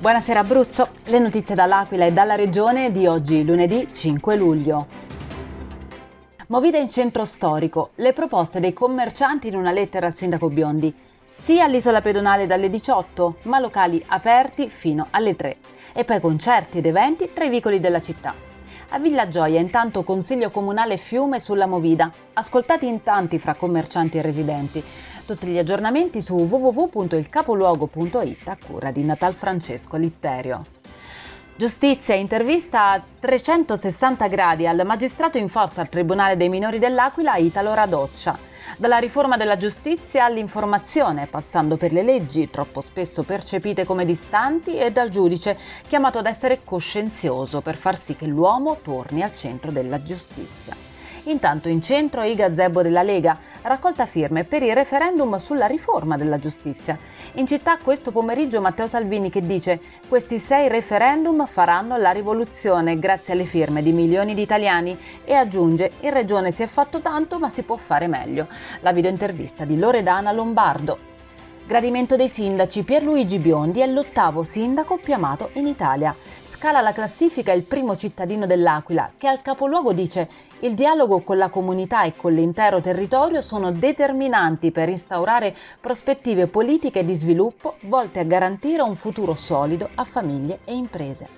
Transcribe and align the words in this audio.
Buonasera 0.00 0.40
Abruzzo, 0.40 0.88
le 1.04 1.18
notizie 1.18 1.54
dall'Aquila 1.54 2.06
e 2.06 2.12
dalla 2.12 2.34
regione 2.34 2.90
di 2.90 3.06
oggi 3.06 3.44
lunedì 3.44 3.86
5 3.92 4.34
luglio. 4.34 4.86
Movida 6.46 6.78
in 6.78 6.88
centro 6.88 7.26
storico, 7.26 7.90
le 7.96 8.14
proposte 8.14 8.60
dei 8.60 8.72
commercianti 8.72 9.48
in 9.48 9.56
una 9.56 9.72
lettera 9.72 10.06
al 10.06 10.16
sindaco 10.16 10.48
Biondi. 10.48 10.90
Sì 11.44 11.60
all'isola 11.60 12.00
pedonale 12.00 12.46
dalle 12.46 12.70
18, 12.70 13.40
ma 13.42 13.58
locali 13.58 14.02
aperti 14.06 14.70
fino 14.70 15.06
alle 15.10 15.36
3. 15.36 15.56
E 15.92 16.04
poi 16.04 16.18
concerti 16.18 16.78
ed 16.78 16.86
eventi 16.86 17.30
tra 17.34 17.44
i 17.44 17.50
vicoli 17.50 17.78
della 17.78 18.00
città. 18.00 18.32
A 18.92 18.98
Villa 18.98 19.28
Gioia 19.28 19.60
intanto 19.60 20.02
Consiglio 20.02 20.50
Comunale 20.50 20.96
Fiume 20.96 21.38
sulla 21.38 21.66
Movida, 21.66 22.12
ascoltati 22.32 22.88
in 22.88 23.04
tanti 23.04 23.38
fra 23.38 23.54
commercianti 23.54 24.18
e 24.18 24.22
residenti. 24.22 24.82
Tutti 25.24 25.46
gli 25.46 25.58
aggiornamenti 25.58 26.20
su 26.20 26.34
www.ilcapoluogo.it 26.34 28.48
a 28.48 28.58
cura 28.60 28.90
di 28.90 29.04
Natal 29.04 29.34
Francesco 29.34 29.96
Litterio. 29.96 30.66
Giustizia, 31.54 32.16
intervista 32.16 32.90
a 32.90 33.00
360 33.20 34.26
gradi 34.26 34.66
al 34.66 34.82
magistrato 34.84 35.38
in 35.38 35.48
forza 35.48 35.82
al 35.82 35.88
Tribunale 35.88 36.36
dei 36.36 36.48
minori 36.48 36.80
dell'Aquila 36.80 37.36
Italo 37.36 37.72
Radoccia. 37.72 38.49
Dalla 38.78 38.98
riforma 38.98 39.36
della 39.36 39.56
giustizia 39.56 40.24
all'informazione, 40.24 41.26
passando 41.26 41.76
per 41.76 41.92
le 41.92 42.02
leggi, 42.02 42.50
troppo 42.50 42.80
spesso 42.80 43.24
percepite 43.24 43.84
come 43.84 44.04
distanti, 44.04 44.76
e 44.78 44.90
dal 44.92 45.08
giudice, 45.10 45.58
chiamato 45.88 46.18
ad 46.18 46.26
essere 46.26 46.62
coscienzioso 46.64 47.60
per 47.60 47.76
far 47.76 47.98
sì 47.98 48.16
che 48.16 48.26
l'uomo 48.26 48.78
torni 48.82 49.22
al 49.22 49.34
centro 49.34 49.70
della 49.70 50.02
giustizia. 50.02 50.74
Intanto 51.24 51.68
in 51.68 51.82
centro 51.82 52.22
i 52.22 52.34
gazebo 52.34 52.80
della 52.82 53.02
Lega, 53.02 53.38
raccolta 53.62 54.06
firme 54.06 54.44
per 54.44 54.62
il 54.62 54.74
referendum 54.74 55.36
sulla 55.36 55.66
riforma 55.66 56.16
della 56.16 56.38
giustizia. 56.38 56.96
In 57.34 57.46
città 57.46 57.76
questo 57.76 58.10
pomeriggio 58.10 58.60
Matteo 58.60 58.86
Salvini 58.86 59.28
che 59.28 59.44
dice 59.44 59.80
questi 60.08 60.38
sei 60.38 60.68
referendum 60.68 61.46
faranno 61.46 61.96
la 61.96 62.10
rivoluzione 62.10 62.98
grazie 62.98 63.34
alle 63.34 63.44
firme 63.44 63.82
di 63.82 63.92
milioni 63.92 64.34
di 64.34 64.42
italiani 64.42 64.96
e 65.24 65.34
aggiunge 65.34 65.92
in 66.00 66.10
regione 66.10 66.52
si 66.52 66.62
è 66.62 66.66
fatto 66.66 67.00
tanto 67.00 67.38
ma 67.38 67.50
si 67.50 67.62
può 67.62 67.76
fare 67.76 68.06
meglio. 68.06 68.48
La 68.80 68.92
videointervista 68.92 69.64
di 69.64 69.78
Loredana 69.78 70.32
Lombardo. 70.32 71.08
Gradimento 71.66 72.16
dei 72.16 72.28
sindaci, 72.28 72.82
Pierluigi 72.82 73.38
Biondi 73.38 73.80
è 73.80 73.86
l'ottavo 73.86 74.42
sindaco 74.42 74.96
più 74.96 75.14
amato 75.14 75.50
in 75.52 75.68
Italia 75.68 76.16
scala 76.60 76.82
la 76.82 76.92
classifica 76.92 77.52
il 77.52 77.62
primo 77.62 77.96
cittadino 77.96 78.44
dell'Aquila, 78.44 79.12
che 79.16 79.26
al 79.26 79.40
capoluogo 79.40 79.94
dice 79.94 80.28
il 80.58 80.74
dialogo 80.74 81.20
con 81.20 81.38
la 81.38 81.48
comunità 81.48 82.02
e 82.02 82.14
con 82.14 82.34
l'intero 82.34 82.82
territorio 82.82 83.40
sono 83.40 83.72
determinanti 83.72 84.70
per 84.70 84.90
instaurare 84.90 85.56
prospettive 85.80 86.48
politiche 86.48 87.02
di 87.02 87.14
sviluppo 87.14 87.76
volte 87.84 88.18
a 88.18 88.24
garantire 88.24 88.82
un 88.82 88.94
futuro 88.94 89.34
solido 89.34 89.88
a 89.94 90.04
famiglie 90.04 90.58
e 90.66 90.74
imprese. 90.74 91.28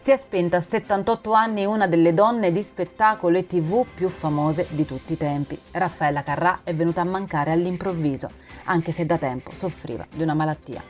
Si 0.00 0.10
è 0.10 0.16
spenta 0.16 0.56
a 0.56 0.62
78 0.62 1.32
anni 1.32 1.66
una 1.66 1.86
delle 1.86 2.14
donne 2.14 2.50
di 2.50 2.62
spettacolo 2.62 3.36
e 3.36 3.46
tv 3.46 3.84
più 3.94 4.08
famose 4.08 4.68
di 4.70 4.86
tutti 4.86 5.12
i 5.12 5.18
tempi. 5.18 5.60
Raffaella 5.72 6.22
Carrà 6.22 6.60
è 6.64 6.72
venuta 6.72 7.02
a 7.02 7.04
mancare 7.04 7.52
all'improvviso, 7.52 8.30
anche 8.64 8.92
se 8.92 9.04
da 9.04 9.18
tempo 9.18 9.50
soffriva 9.52 10.06
di 10.10 10.22
una 10.22 10.32
malattia. 10.32 10.82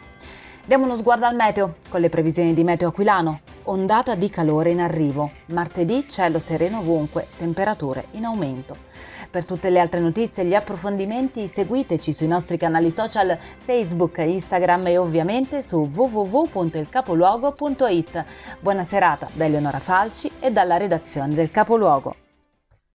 Diamo 0.65 0.85
uno 0.85 0.95
sguardo 0.95 1.27
al 1.27 1.35
meteo 1.35 1.79
con 1.89 2.01
le 2.01 2.11
previsioni 2.11 2.55
di 2.55 2.63
Meteo 2.63 2.91
Aquilano 2.91 3.55
ondata 3.67 4.15
di 4.15 4.29
calore 4.29 4.71
in 4.71 4.81
arrivo. 4.81 5.31
Martedì 5.47 6.07
cielo 6.09 6.39
sereno 6.39 6.81
ovunque, 6.81 7.29
temperature 7.37 8.07
in 8.13 8.25
aumento. 8.25 8.77
Per 9.31 9.45
tutte 9.45 9.71
le 9.71 9.81
altre 9.81 10.01
notizie 10.01 10.43
e 10.43 10.47
gli 10.47 10.55
approfondimenti 10.55 11.47
seguiteci 11.49 12.13
sui 12.13 12.27
nostri 12.27 12.57
canali 12.57 12.91
social 12.91 13.39
Facebook, 13.65 14.19
Instagram 14.19 14.87
e 14.87 14.99
ovviamente 14.99 15.63
su 15.63 15.89
www.ilcapoluogo.it. 15.93 18.25
Buona 18.61 18.85
serata 18.85 19.29
da 19.33 19.45
Eleonora 19.45 19.79
Falci 19.79 20.31
e 20.41 20.51
dalla 20.51 20.77
redazione 20.77 21.35
del 21.35 21.51
Capoluogo. 21.51 22.26